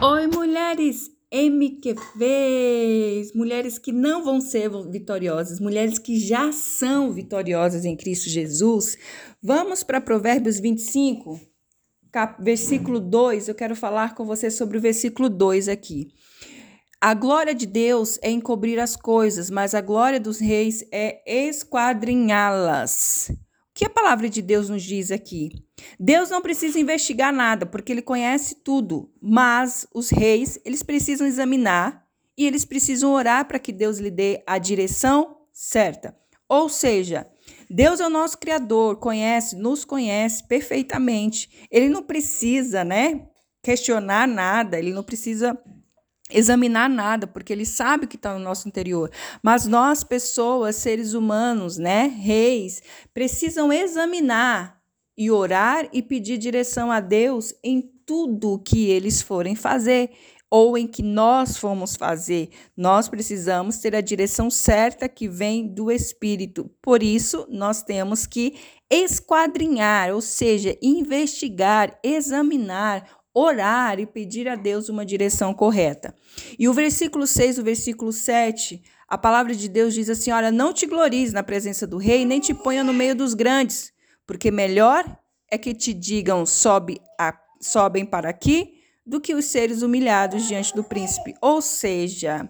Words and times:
Oi, 0.00 0.28
mulheres 0.28 1.10
MQVs, 1.32 3.32
mulheres 3.34 3.80
que 3.80 3.90
não 3.90 4.22
vão 4.22 4.40
ser 4.40 4.70
vitoriosas, 4.88 5.58
mulheres 5.58 5.98
que 5.98 6.20
já 6.20 6.52
são 6.52 7.12
vitoriosas 7.12 7.84
em 7.84 7.96
Cristo 7.96 8.28
Jesus. 8.28 8.96
Vamos 9.42 9.82
para 9.82 10.00
Provérbios 10.00 10.60
25, 10.60 11.40
cap, 12.12 12.40
versículo 12.40 13.00
2. 13.00 13.48
Eu 13.48 13.56
quero 13.56 13.74
falar 13.74 14.14
com 14.14 14.24
você 14.24 14.52
sobre 14.52 14.78
o 14.78 14.80
versículo 14.80 15.28
2 15.28 15.68
aqui. 15.68 16.06
A 17.00 17.12
glória 17.12 17.52
de 17.52 17.66
Deus 17.66 18.20
é 18.22 18.30
encobrir 18.30 18.78
as 18.78 18.94
coisas, 18.94 19.50
mas 19.50 19.74
a 19.74 19.80
glória 19.80 20.20
dos 20.20 20.38
reis 20.38 20.86
é 20.92 21.20
esquadrinhá-las 21.26 23.32
que 23.78 23.84
a 23.84 23.90
palavra 23.90 24.28
de 24.28 24.42
Deus 24.42 24.68
nos 24.68 24.82
diz 24.82 25.12
aqui? 25.12 25.50
Deus 26.00 26.30
não 26.30 26.42
precisa 26.42 26.80
investigar 26.80 27.32
nada, 27.32 27.64
porque 27.64 27.92
ele 27.92 28.02
conhece 28.02 28.56
tudo, 28.56 29.08
mas 29.22 29.86
os 29.94 30.10
reis, 30.10 30.58
eles 30.64 30.82
precisam 30.82 31.24
examinar 31.24 32.04
e 32.36 32.44
eles 32.44 32.64
precisam 32.64 33.12
orar 33.12 33.46
para 33.46 33.60
que 33.60 33.70
Deus 33.70 33.98
lhe 33.98 34.10
dê 34.10 34.42
a 34.48 34.58
direção 34.58 35.42
certa. 35.52 36.12
Ou 36.48 36.68
seja, 36.68 37.28
Deus 37.70 38.00
é 38.00 38.06
o 38.08 38.10
nosso 38.10 38.38
criador, 38.38 38.96
conhece, 38.96 39.54
nos 39.54 39.84
conhece 39.84 40.42
perfeitamente. 40.48 41.48
Ele 41.70 41.88
não 41.88 42.02
precisa, 42.02 42.82
né, 42.82 43.28
questionar 43.62 44.26
nada, 44.26 44.76
ele 44.76 44.92
não 44.92 45.04
precisa 45.04 45.56
examinar 46.30 46.88
nada, 46.88 47.26
porque 47.26 47.52
ele 47.52 47.66
sabe 47.66 48.04
o 48.04 48.08
que 48.08 48.16
está 48.16 48.34
no 48.34 48.40
nosso 48.40 48.68
interior. 48.68 49.10
Mas 49.42 49.66
nós, 49.66 50.04
pessoas, 50.04 50.76
seres 50.76 51.14
humanos, 51.14 51.78
né, 51.78 52.06
reis, 52.06 52.82
precisam 53.12 53.72
examinar 53.72 54.78
e 55.16 55.30
orar 55.30 55.88
e 55.92 56.02
pedir 56.02 56.38
direção 56.38 56.92
a 56.92 57.00
Deus 57.00 57.54
em 57.62 57.80
tudo 58.06 58.62
que 58.64 58.88
eles 58.88 59.20
forem 59.20 59.54
fazer 59.54 60.10
ou 60.50 60.78
em 60.78 60.86
que 60.86 61.02
nós 61.02 61.58
fomos 61.58 61.94
fazer. 61.94 62.50
Nós 62.76 63.08
precisamos 63.08 63.78
ter 63.78 63.94
a 63.94 64.00
direção 64.00 64.50
certa 64.50 65.08
que 65.08 65.28
vem 65.28 65.66
do 65.66 65.90
Espírito. 65.90 66.70
Por 66.80 67.02
isso, 67.02 67.46
nós 67.50 67.82
temos 67.82 68.26
que 68.26 68.54
esquadrinhar, 68.90 70.14
ou 70.14 70.22
seja, 70.22 70.76
investigar, 70.80 71.98
examinar, 72.02 73.17
orar 73.34 73.98
e 74.00 74.06
pedir 74.06 74.48
a 74.48 74.56
Deus 74.56 74.88
uma 74.88 75.04
direção 75.04 75.54
correta. 75.54 76.14
E 76.58 76.68
o 76.68 76.72
versículo 76.72 77.26
6, 77.26 77.58
o 77.58 77.64
versículo 77.64 78.12
7, 78.12 78.82
a 79.06 79.16
palavra 79.16 79.54
de 79.54 79.68
Deus 79.68 79.94
diz 79.94 80.10
assim: 80.10 80.30
Olha, 80.30 80.50
não 80.50 80.72
te 80.72 80.86
glories 80.86 81.32
na 81.32 81.42
presença 81.42 81.86
do 81.86 81.96
rei, 81.96 82.24
nem 82.24 82.40
te 82.40 82.52
ponha 82.52 82.84
no 82.84 82.92
meio 82.92 83.14
dos 83.14 83.34
grandes, 83.34 83.92
porque 84.26 84.50
melhor 84.50 85.04
é 85.50 85.56
que 85.56 85.74
te 85.74 85.94
digam 85.94 86.44
sobe 86.44 87.00
a, 87.18 87.34
sobem 87.60 88.04
para 88.04 88.28
aqui, 88.28 88.74
do 89.06 89.20
que 89.20 89.34
os 89.34 89.46
seres 89.46 89.82
humilhados 89.82 90.46
diante 90.46 90.74
do 90.74 90.84
príncipe. 90.84 91.34
Ou 91.40 91.62
seja, 91.62 92.48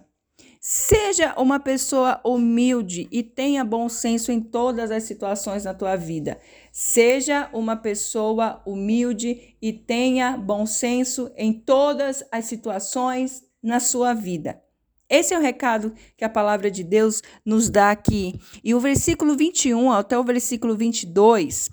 Seja 0.70 1.33
uma 1.38 1.58
pessoa 1.58 2.20
humilde 2.22 3.08
e 3.11 3.22
tenha 3.22 3.64
bom 3.64 3.88
senso 3.88 4.30
em 4.30 4.38
todas 4.38 4.91
as 4.91 5.05
situações 5.05 5.64
na 5.64 5.72
tua 5.72 5.97
vida. 5.97 6.38
Seja 6.70 7.48
uma 7.55 7.74
pessoa 7.74 8.61
humilde 8.66 9.56
e 9.62 9.72
tenha 9.72 10.36
bom 10.36 10.66
senso 10.66 11.33
em 11.39 11.55
todas 11.55 12.22
as 12.30 12.44
situações 12.44 13.42
na 13.62 13.80
sua 13.80 14.12
vida. 14.12 14.62
Esse 15.08 15.33
é 15.33 15.39
o 15.39 15.41
recado 15.41 15.94
que 16.14 16.22
a 16.22 16.28
palavra 16.28 16.70
de 16.70 16.84
Deus 16.84 17.22
nos 17.46 17.70
dá 17.70 17.91
aqui. 17.91 18.39
E 18.62 18.74
o 18.74 18.80
versículo 18.80 19.34
21 19.34 19.91
até 19.91 20.19
o 20.19 20.22
versículo 20.22 20.77
22 20.77 21.70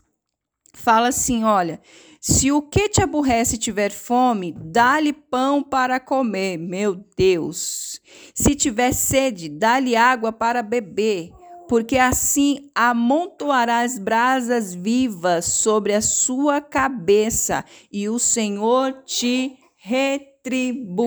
fala 0.79 1.09
assim: 1.09 1.43
olha, 1.43 1.79
se 2.19 2.51
o 2.51 2.61
que 2.61 2.89
te 2.89 3.01
aborrece 3.01 3.55
tiver 3.57 3.91
fome, 3.91 4.51
dá-lhe 4.57 5.13
pão 5.13 5.61
para 5.61 5.99
comer, 5.99 6.57
meu 6.57 6.95
Deus. 7.15 8.01
Se 8.33 8.55
tiver 8.55 8.93
sede, 8.93 9.47
dá-lhe 9.47 9.95
água 9.95 10.31
para 10.31 10.63
beber, 10.63 11.29
porque 11.69 11.99
assim 11.99 12.67
amontoarás 12.73 14.00
brasas 14.00 14.73
vivas 14.73 15.45
sobre 15.45 15.94
a 15.94 16.01
sua 16.01 16.59
cabeça, 16.59 17.63
e 17.91 18.09
o 18.09 18.17
Senhor 18.17 19.03
te 19.03 19.59
retribuirá. 19.75 21.05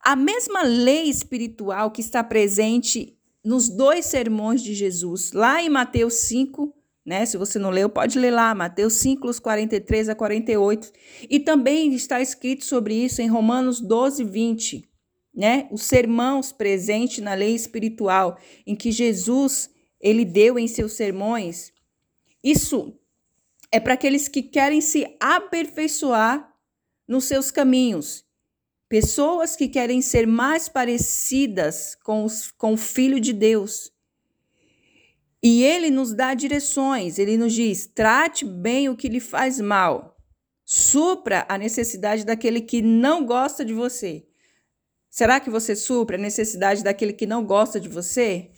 A 0.00 0.14
mesma 0.14 0.62
lei 0.62 1.10
espiritual 1.10 1.90
que 1.90 2.00
está 2.00 2.22
presente 2.22 3.18
nos 3.44 3.68
dois 3.68 4.06
sermões 4.06 4.62
de 4.62 4.74
Jesus, 4.74 5.32
lá 5.32 5.60
em 5.60 5.68
Mateus 5.68 6.14
5, 6.14 6.72
né? 7.04 7.24
Se 7.24 7.36
você 7.36 7.58
não 7.58 7.70
leu, 7.70 7.88
pode 7.88 8.18
ler 8.18 8.30
lá, 8.30 8.54
Mateus 8.54 8.94
5, 8.94 9.40
43 9.40 10.08
a 10.08 10.14
48. 10.14 10.92
E 11.28 11.40
também 11.40 11.92
está 11.94 12.20
escrito 12.20 12.64
sobre 12.64 12.94
isso 12.94 13.22
em 13.22 13.28
Romanos 13.28 13.80
12, 13.80 14.24
20. 14.24 14.88
Né? 15.34 15.68
Os 15.70 15.82
sermãos 15.82 16.52
presentes 16.52 17.22
na 17.22 17.34
lei 17.34 17.54
espiritual, 17.54 18.38
em 18.66 18.74
que 18.74 18.90
Jesus 18.90 19.70
ele 20.00 20.24
deu 20.24 20.58
em 20.58 20.66
seus 20.66 20.92
sermões. 20.92 21.72
Isso 22.42 22.98
é 23.70 23.78
para 23.78 23.94
aqueles 23.94 24.28
que 24.28 24.42
querem 24.42 24.80
se 24.80 25.06
aperfeiçoar 25.20 26.52
nos 27.06 27.24
seus 27.24 27.50
caminhos. 27.50 28.24
Pessoas 28.88 29.54
que 29.54 29.68
querem 29.68 30.02
ser 30.02 30.26
mais 30.26 30.68
parecidas 30.68 31.94
com, 32.02 32.24
os, 32.24 32.50
com 32.50 32.72
o 32.72 32.76
Filho 32.76 33.20
de 33.20 33.32
Deus. 33.32 33.92
E 35.42 35.62
ele 35.62 35.90
nos 35.90 36.14
dá 36.14 36.34
direções, 36.34 37.18
ele 37.18 37.36
nos 37.36 37.52
diz: 37.52 37.86
trate 37.86 38.44
bem 38.44 38.88
o 38.88 38.96
que 38.96 39.08
lhe 39.08 39.20
faz 39.20 39.58
mal, 39.58 40.16
supra 40.64 41.46
a 41.48 41.56
necessidade 41.56 42.24
daquele 42.24 42.60
que 42.60 42.82
não 42.82 43.24
gosta 43.24 43.64
de 43.64 43.72
você. 43.72 44.26
Será 45.08 45.40
que 45.40 45.50
você 45.50 45.74
supra 45.74 46.16
a 46.16 46.20
necessidade 46.20 46.84
daquele 46.84 47.12
que 47.12 47.26
não 47.26 47.44
gosta 47.44 47.80
de 47.80 47.88
você? 47.88 48.50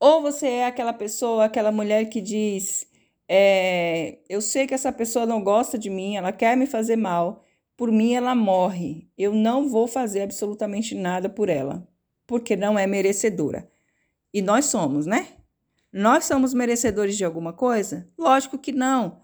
Ou 0.00 0.22
você 0.22 0.46
é 0.46 0.66
aquela 0.66 0.92
pessoa, 0.92 1.44
aquela 1.44 1.70
mulher 1.70 2.06
que 2.06 2.20
diz: 2.20 2.86
é, 3.28 4.18
Eu 4.28 4.40
sei 4.40 4.66
que 4.66 4.74
essa 4.74 4.92
pessoa 4.92 5.26
não 5.26 5.42
gosta 5.42 5.78
de 5.78 5.90
mim, 5.90 6.16
ela 6.16 6.32
quer 6.32 6.56
me 6.56 6.66
fazer 6.66 6.96
mal, 6.96 7.44
por 7.76 7.92
mim 7.92 8.14
ela 8.14 8.34
morre, 8.34 9.08
eu 9.16 9.32
não 9.34 9.68
vou 9.68 9.86
fazer 9.86 10.22
absolutamente 10.22 10.94
nada 10.94 11.28
por 11.28 11.48
ela, 11.48 11.86
porque 12.26 12.56
não 12.56 12.78
é 12.78 12.86
merecedora. 12.86 13.70
E 14.32 14.42
nós 14.42 14.64
somos, 14.64 15.06
né? 15.06 15.28
Nós 15.96 16.24
somos 16.24 16.52
merecedores 16.52 17.16
de 17.16 17.24
alguma 17.24 17.52
coisa? 17.52 18.08
Lógico 18.18 18.58
que 18.58 18.72
não. 18.72 19.22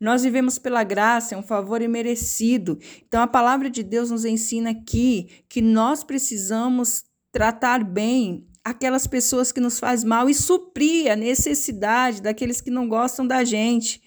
Nós 0.00 0.22
vivemos 0.22 0.58
pela 0.58 0.82
graça, 0.82 1.34
é 1.34 1.38
um 1.38 1.42
favor 1.42 1.82
imerecido. 1.82 2.78
Então 3.06 3.20
a 3.20 3.26
palavra 3.26 3.68
de 3.68 3.82
Deus 3.82 4.10
nos 4.10 4.24
ensina 4.24 4.70
aqui 4.70 5.44
que 5.46 5.60
nós 5.60 6.02
precisamos 6.02 7.04
tratar 7.30 7.84
bem 7.84 8.48
aquelas 8.64 9.06
pessoas 9.06 9.52
que 9.52 9.60
nos 9.60 9.78
faz 9.78 10.02
mal 10.04 10.26
e 10.30 10.34
suprir 10.34 11.12
a 11.12 11.16
necessidade 11.16 12.22
daqueles 12.22 12.62
que 12.62 12.70
não 12.70 12.88
gostam 12.88 13.26
da 13.26 13.44
gente. 13.44 14.00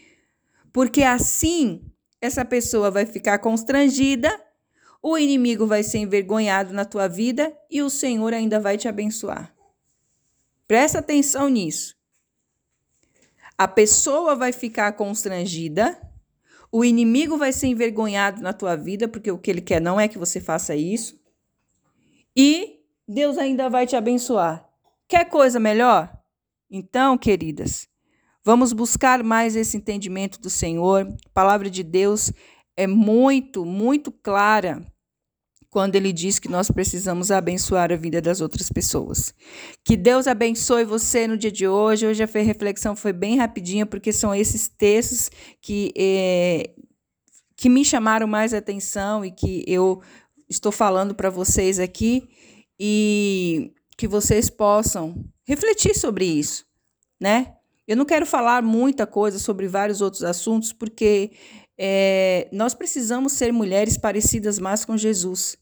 Porque 0.73 1.03
assim 1.03 1.83
essa 2.19 2.43
pessoa 2.43 2.89
vai 2.89 3.05
ficar 3.05 3.37
constrangida, 3.37 4.35
o 4.99 5.15
inimigo 5.15 5.67
vai 5.67 5.83
ser 5.83 5.99
envergonhado 5.99 6.73
na 6.73 6.85
tua 6.85 7.07
vida 7.07 7.55
e 7.69 7.83
o 7.83 7.89
Senhor 7.89 8.33
ainda 8.33 8.59
vai 8.59 8.79
te 8.79 8.87
abençoar. 8.87 9.53
Presta 10.67 10.97
atenção 10.97 11.49
nisso. 11.49 11.98
A 13.59 13.67
pessoa 13.67 14.37
vai 14.37 14.53
ficar 14.53 14.93
constrangida, 14.93 15.99
o 16.71 16.85
inimigo 16.85 17.35
vai 17.35 17.51
ser 17.51 17.67
envergonhado 17.67 18.41
na 18.41 18.53
tua 18.53 18.77
vida, 18.77 19.05
porque 19.05 19.29
o 19.29 19.37
que 19.37 19.51
ele 19.51 19.59
quer 19.59 19.81
não 19.81 19.99
é 19.99 20.07
que 20.07 20.17
você 20.17 20.39
faça 20.39 20.77
isso. 20.77 21.19
E 22.33 22.79
Deus 23.05 23.37
ainda 23.37 23.69
vai 23.69 23.85
te 23.85 23.97
abençoar. 23.97 24.65
Quer 25.09 25.25
coisa 25.25 25.59
melhor? 25.59 26.09
Então, 26.71 27.17
queridas, 27.17 27.85
vamos 28.45 28.71
buscar 28.71 29.21
mais 29.25 29.57
esse 29.57 29.75
entendimento 29.75 30.39
do 30.39 30.49
Senhor. 30.49 31.05
A 31.25 31.29
palavra 31.33 31.69
de 31.69 31.83
Deus 31.83 32.31
é 32.77 32.87
muito, 32.87 33.65
muito 33.65 34.09
clara 34.09 34.85
quando 35.69 35.95
ele 35.95 36.11
diz 36.11 36.39
que 36.39 36.49
nós 36.49 36.71
precisamos 36.71 37.29
abençoar 37.29 37.91
a 37.91 37.95
vida 37.95 38.21
das 38.21 38.41
outras 38.41 38.69
pessoas. 38.69 39.33
Que 39.83 39.95
Deus 39.95 40.27
abençoe 40.27 40.83
você 40.83 41.27
no 41.27 41.37
dia 41.37 41.51
de 41.51 41.67
hoje. 41.67 42.07
Hoje 42.07 42.23
a 42.23 42.27
reflexão 42.27 42.95
foi 42.95 43.13
bem 43.13 43.37
rapidinha, 43.37 43.85
porque 43.85 44.11
são 44.11 44.33
esses 44.33 44.67
textos 44.67 45.29
que, 45.61 45.93
é, 45.95 46.71
que 47.55 47.69
me 47.69 47.85
chamaram 47.85 48.27
mais 48.27 48.53
atenção 48.53 49.23
e 49.23 49.31
que 49.31 49.63
eu 49.67 50.01
estou 50.49 50.71
falando 50.71 51.13
para 51.13 51.29
vocês 51.29 51.79
aqui 51.79 52.27
e 52.79 53.71
que 53.95 54.07
vocês 54.07 54.49
possam 54.49 55.23
refletir 55.45 55.93
sobre 55.93 56.25
isso, 56.25 56.65
né? 57.19 57.53
Eu 57.87 57.97
não 57.97 58.05
quero 58.05 58.25
falar 58.25 58.61
muita 58.61 59.05
coisa 59.05 59.39
sobre 59.39 59.67
vários 59.67 59.99
outros 59.99 60.23
assuntos, 60.23 60.71
porque 60.71 61.31
é, 61.81 62.49
nós 62.51 62.73
precisamos 62.73 63.31
ser 63.31 63.53
mulheres 63.53 63.97
parecidas 63.97 64.59
mais 64.59 64.83
com 64.83 64.97
Jesus. 64.97 65.55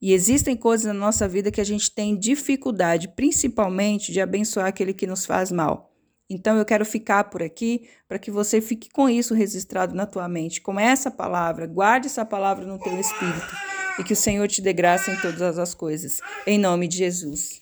E 0.00 0.12
existem 0.12 0.56
coisas 0.56 0.86
na 0.86 0.94
nossa 0.94 1.26
vida 1.26 1.50
que 1.50 1.60
a 1.60 1.64
gente 1.64 1.90
tem 1.90 2.16
dificuldade, 2.16 3.08
principalmente 3.08 4.12
de 4.12 4.20
abençoar 4.20 4.66
aquele 4.66 4.94
que 4.94 5.08
nos 5.08 5.26
faz 5.26 5.50
mal. 5.50 5.92
Então 6.30 6.56
eu 6.56 6.64
quero 6.64 6.84
ficar 6.84 7.24
por 7.24 7.42
aqui 7.42 7.88
para 8.06 8.18
que 8.18 8.30
você 8.30 8.60
fique 8.60 8.88
com 8.90 9.08
isso 9.08 9.34
registrado 9.34 9.96
na 9.96 10.06
tua 10.06 10.28
mente, 10.28 10.60
com 10.60 10.78
essa 10.78 11.10
palavra, 11.10 11.66
guarde 11.66 12.06
essa 12.06 12.24
palavra 12.24 12.64
no 12.64 12.78
teu 12.78 13.00
espírito 13.00 13.56
e 13.98 14.04
que 14.04 14.12
o 14.12 14.16
Senhor 14.16 14.46
te 14.46 14.62
dê 14.62 14.72
graça 14.72 15.10
em 15.10 15.16
todas 15.16 15.58
as 15.58 15.74
coisas. 15.74 16.20
Em 16.46 16.58
nome 16.58 16.86
de 16.86 16.98
Jesus. 16.98 17.56